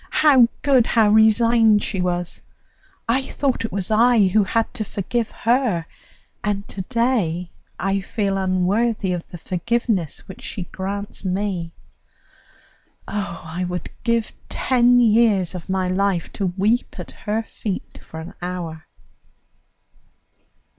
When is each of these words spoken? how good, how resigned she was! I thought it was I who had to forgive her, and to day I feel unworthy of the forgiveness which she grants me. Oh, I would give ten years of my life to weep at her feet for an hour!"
how 0.09 0.47
good, 0.63 0.87
how 0.87 1.09
resigned 1.11 1.83
she 1.83 2.01
was! 2.01 2.41
I 3.07 3.21
thought 3.21 3.63
it 3.65 3.71
was 3.71 3.91
I 3.91 4.29
who 4.29 4.43
had 4.43 4.73
to 4.73 4.83
forgive 4.83 5.29
her, 5.29 5.85
and 6.43 6.67
to 6.69 6.81
day 6.89 7.51
I 7.77 7.99
feel 8.01 8.35
unworthy 8.35 9.13
of 9.13 9.23
the 9.29 9.37
forgiveness 9.37 10.27
which 10.27 10.41
she 10.41 10.63
grants 10.63 11.23
me. 11.23 11.73
Oh, 13.07 13.41
I 13.45 13.63
would 13.65 13.91
give 14.03 14.33
ten 14.49 14.99
years 14.99 15.53
of 15.53 15.69
my 15.69 15.87
life 15.87 16.33
to 16.33 16.47
weep 16.47 16.95
at 16.99 17.11
her 17.11 17.43
feet 17.43 17.99
for 18.01 18.19
an 18.19 18.33
hour!" 18.41 18.85